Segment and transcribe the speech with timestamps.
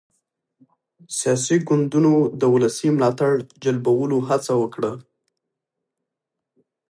[1.17, 3.31] سياسي ګوندونو د ولسي ملاتړ
[3.63, 4.91] جلبولو هڅه وکړه.